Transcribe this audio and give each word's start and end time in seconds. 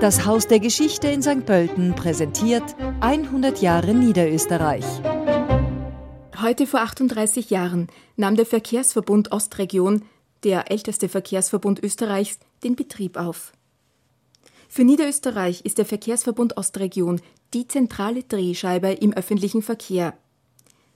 Das 0.00 0.24
Haus 0.26 0.46
der 0.46 0.60
Geschichte 0.60 1.08
in 1.08 1.22
St. 1.22 1.44
Pölten 1.44 1.96
präsentiert 1.96 2.62
100 3.00 3.60
Jahre 3.60 3.94
Niederösterreich. 3.94 4.84
Heute 6.40 6.68
vor 6.68 6.82
38 6.82 7.50
Jahren 7.50 7.88
nahm 8.14 8.36
der 8.36 8.46
Verkehrsverbund 8.46 9.32
Ostregion, 9.32 10.04
der 10.44 10.70
älteste 10.70 11.08
Verkehrsverbund 11.08 11.82
Österreichs, 11.82 12.38
den 12.62 12.76
Betrieb 12.76 13.16
auf. 13.16 13.52
Für 14.68 14.84
Niederösterreich 14.84 15.62
ist 15.64 15.78
der 15.78 15.84
Verkehrsverbund 15.84 16.56
Ostregion 16.56 17.20
die 17.52 17.66
zentrale 17.66 18.22
Drehscheibe 18.22 18.92
im 18.92 19.12
öffentlichen 19.12 19.62
Verkehr. 19.62 20.16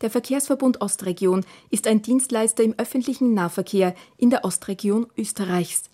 Der 0.00 0.10
Verkehrsverbund 0.10 0.80
Ostregion 0.80 1.44
ist 1.70 1.86
ein 1.86 2.02
Dienstleister 2.02 2.64
im 2.64 2.74
öffentlichen 2.76 3.32
Nahverkehr 3.32 3.94
in 4.16 4.30
der 4.30 4.44
Ostregion 4.44 5.06
Österreichs. 5.16 5.84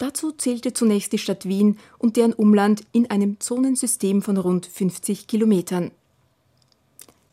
Dazu 0.00 0.32
zählte 0.32 0.72
zunächst 0.72 1.12
die 1.12 1.18
Stadt 1.18 1.44
Wien 1.44 1.76
und 1.98 2.16
deren 2.16 2.32
Umland 2.32 2.84
in 2.90 3.10
einem 3.10 3.38
Zonensystem 3.38 4.22
von 4.22 4.38
rund 4.38 4.64
50 4.64 5.26
Kilometern. 5.26 5.90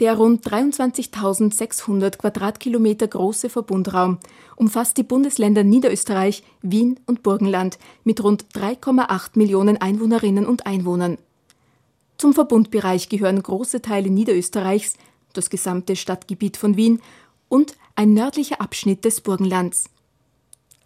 Der 0.01 0.17
rund 0.17 0.45
23.600 0.45 2.17
Quadratkilometer 2.17 3.07
große 3.07 3.49
Verbundraum 3.49 4.17
umfasst 4.57 4.97
die 4.97 5.03
Bundesländer 5.03 5.63
Niederösterreich, 5.63 6.43
Wien 6.61 6.99
und 7.05 7.23
Burgenland 7.23 7.79
mit 8.03 8.21
rund 8.21 8.43
3,8 8.53 9.29
Millionen 9.35 9.77
Einwohnerinnen 9.77 10.45
und 10.45 10.65
Einwohnern. 10.65 11.17
Zum 12.17 12.33
Verbundbereich 12.33 13.07
gehören 13.07 13.41
große 13.41 13.81
Teile 13.81 14.09
Niederösterreichs, 14.09 14.95
das 15.31 15.49
gesamte 15.49 15.95
Stadtgebiet 15.95 16.57
von 16.57 16.75
Wien 16.75 17.01
und 17.47 17.77
ein 17.95 18.13
nördlicher 18.13 18.59
Abschnitt 18.59 19.05
des 19.05 19.21
Burgenlands. 19.21 19.85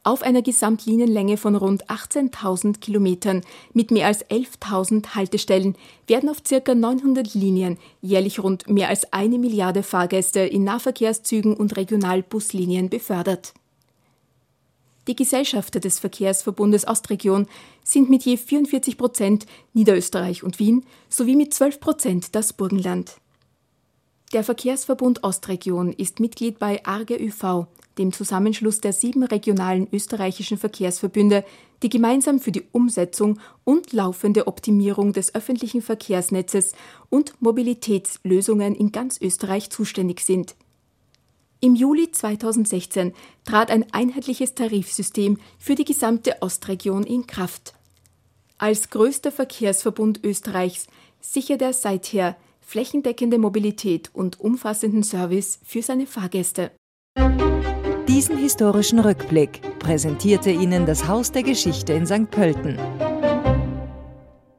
Auf 0.04 0.24
einer 0.24 0.42
Gesamtlinienlänge 0.42 1.38
von 1.38 1.56
rund 1.56 1.86
18.000 1.88 2.80
Kilometern 2.80 3.42
mit 3.74 3.92
mehr 3.92 4.08
als 4.08 4.26
11.000 4.26 5.14
Haltestellen 5.14 5.76
werden 6.08 6.28
auf 6.28 6.42
ca. 6.44 6.74
900 6.74 7.36
Linien 7.36 7.78
jährlich 8.02 8.40
rund 8.40 8.68
mehr 8.68 8.90
als 8.90 9.14
eine 9.14 9.38
Milliarde 9.38 9.84
Fahrgäste 9.84 10.40
in 10.40 10.64
Nahverkehrszügen 10.64 11.54
und 11.54 11.78
Regionalbuslinien 11.78 12.90
befördert. 12.90 13.54
Die 15.08 15.16
Gesellschafter 15.16 15.80
des 15.80 16.00
Verkehrsverbundes 16.00 16.88
Ostregion 16.88 17.46
sind 17.84 18.10
mit 18.10 18.24
je 18.24 18.38
44 18.38 18.98
Prozent 18.98 19.46
Niederösterreich 19.74 20.44
und 20.44 20.58
Wien 20.58 20.84
sowie 21.10 21.36
mit 21.36 21.54
12 21.54 21.80
Prozent 21.80 22.36
das 22.36 22.54
Burgenland. 22.54 23.18
Der 24.34 24.46
Verkehrsverbund 24.46 25.26
Ostregion 25.26 25.92
ist 25.92 26.22
Mitglied 26.22 26.58
bei 26.58 26.86
ARGE 26.86 27.18
ÖV, 27.18 27.68
dem 27.98 28.14
Zusammenschluss 28.14 28.80
der 28.80 28.94
sieben 28.94 29.24
regionalen 29.24 29.90
österreichischen 29.92 30.58
Verkehrsverbünde, 30.58 31.44
die 31.84 31.90
gemeinsam 31.90 32.40
für 32.40 32.54
die 32.54 32.64
Umsetzung 32.72 33.40
und 33.66 33.92
laufende 33.92 34.48
Optimierung 34.48 35.12
des 35.12 35.36
öffentlichen 35.36 35.82
Verkehrsnetzes 35.82 36.72
und 37.10 37.42
Mobilitätslösungen 37.42 38.74
in 38.74 38.94
ganz 38.94 39.20
Österreich 39.20 39.70
zuständig 39.70 40.22
sind. 40.22 40.56
Im 41.60 41.76
Juli 41.76 42.10
2016 42.10 43.14
trat 43.44 43.70
ein 43.70 43.92
einheitliches 43.92 44.56
Tarifsystem 44.56 45.40
für 45.60 45.76
die 45.76 45.86
gesamte 45.86 46.42
Ostregion 46.42 47.04
in 47.04 47.28
Kraft. 47.28 47.74
Als 48.58 48.92
größter 48.92 49.32
Verkehrsverbund 49.32 50.24
Österreichs 50.24 50.88
sichert 51.20 51.62
er 51.62 51.74
seither 51.74 52.38
flächendeckende 52.62 53.38
Mobilität 53.38 54.10
und 54.14 54.40
umfassenden 54.40 55.04
Service 55.04 55.60
für 55.64 55.82
seine 55.82 56.06
Fahrgäste. 56.06 56.72
Diesen 58.08 58.38
historischen 58.38 59.00
Rückblick 59.00 59.62
präsentierte 59.80 60.52
Ihnen 60.52 60.86
das 60.86 61.08
Haus 61.08 61.32
der 61.32 61.44
Geschichte 61.44 61.94
in 61.94 62.06
St. 62.06 62.30
Pölten. 62.30 62.78